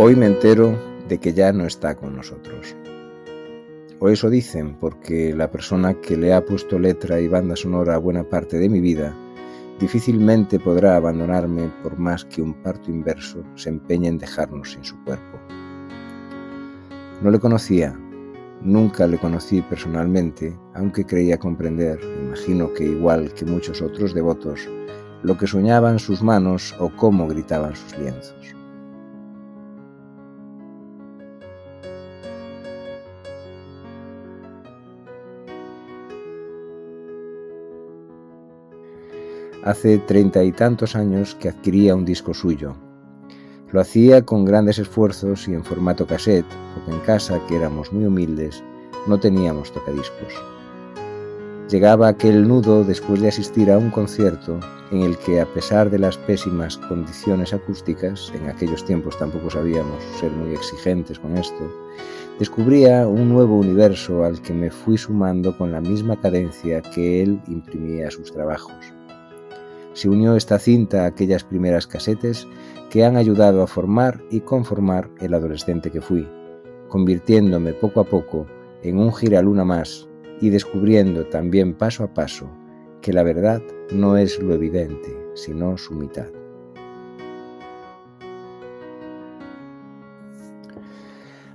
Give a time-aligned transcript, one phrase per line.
[0.00, 2.76] Hoy me entero de que ya no está con nosotros.
[3.98, 7.98] O eso dicen, porque la persona que le ha puesto letra y banda sonora a
[7.98, 9.12] buena parte de mi vida
[9.80, 15.02] difícilmente podrá abandonarme por más que un parto inverso se empeñe en dejarnos sin su
[15.02, 15.36] cuerpo.
[17.20, 17.98] No le conocía,
[18.62, 24.60] nunca le conocí personalmente, aunque creía comprender, imagino que igual que muchos otros devotos,
[25.24, 28.57] lo que soñaban sus manos o cómo gritaban sus lienzos.
[39.64, 42.76] Hace treinta y tantos años que adquiría un disco suyo.
[43.72, 48.06] Lo hacía con grandes esfuerzos y en formato cassette, porque en casa, que éramos muy
[48.06, 48.62] humildes,
[49.08, 50.32] no teníamos tocadiscos.
[51.68, 54.60] Llegaba aquel nudo después de asistir a un concierto
[54.92, 60.02] en el que, a pesar de las pésimas condiciones acústicas, en aquellos tiempos tampoco sabíamos
[60.20, 61.68] ser muy exigentes con esto,
[62.38, 67.40] descubría un nuevo universo al que me fui sumando con la misma cadencia que él
[67.48, 68.97] imprimía a sus trabajos
[69.98, 72.46] se unió esta cinta a aquellas primeras casetes
[72.88, 76.24] que han ayudado a formar y conformar el adolescente que fui,
[76.86, 78.46] convirtiéndome poco a poco
[78.84, 80.08] en un giraluna más
[80.40, 82.48] y descubriendo también paso a paso
[83.02, 86.28] que la verdad no es lo evidente, sino su mitad.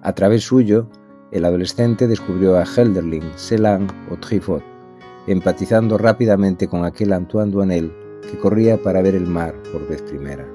[0.02, 0.90] A través suyo,
[1.32, 4.62] el adolescente descubrió a Helderling, Celan o Trifot,
[5.28, 10.48] empatizando rápidamente con aquel Antoine Duanel que corría para ver el mar por vez primera.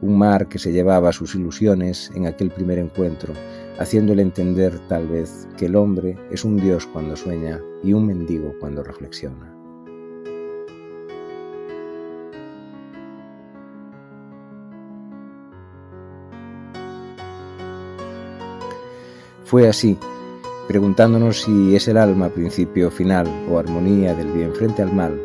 [0.00, 3.34] Un mar que se llevaba sus ilusiones en aquel primer encuentro,
[3.78, 8.54] haciéndole entender tal vez que el hombre es un dios cuando sueña y un mendigo
[8.60, 9.54] cuando reflexiona.
[19.44, 19.98] Fue así
[20.68, 25.18] preguntándonos si es el alma principio final o armonía del bien frente al mal,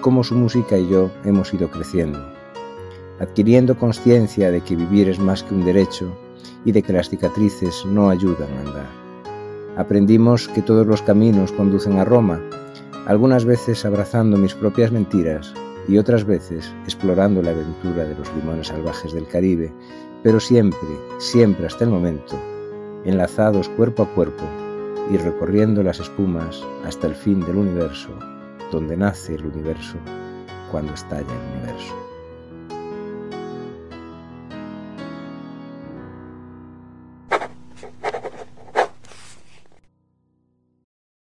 [0.00, 2.18] cómo su música y yo hemos ido creciendo,
[3.20, 6.12] adquiriendo conciencia de que vivir es más que un derecho
[6.64, 8.90] y de que las cicatrices no ayudan a andar.
[9.76, 12.40] Aprendimos que todos los caminos conducen a Roma,
[13.06, 15.54] algunas veces abrazando mis propias mentiras
[15.86, 19.72] y otras veces explorando la aventura de los limones salvajes del Caribe,
[20.24, 22.34] pero siempre, siempre hasta el momento,
[23.04, 24.44] enlazados cuerpo a cuerpo
[25.10, 28.10] y recorriendo las espumas hasta el fin del universo,
[28.70, 29.96] donde nace el universo
[30.70, 32.09] cuando estalla el universo.